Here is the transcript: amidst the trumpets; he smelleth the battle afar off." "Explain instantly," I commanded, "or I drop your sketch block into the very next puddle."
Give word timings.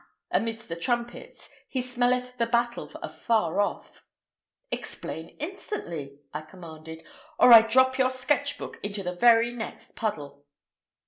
amidst 0.31 0.67
the 0.67 0.75
trumpets; 0.75 1.51
he 1.69 1.79
smelleth 1.79 2.35
the 2.39 2.47
battle 2.47 2.89
afar 3.03 3.61
off." 3.61 4.03
"Explain 4.71 5.37
instantly," 5.39 6.17
I 6.33 6.41
commanded, 6.41 7.03
"or 7.37 7.53
I 7.53 7.61
drop 7.61 7.99
your 7.99 8.09
sketch 8.09 8.57
block 8.57 8.79
into 8.81 9.03
the 9.03 9.13
very 9.13 9.53
next 9.53 9.95
puddle." 9.95 10.43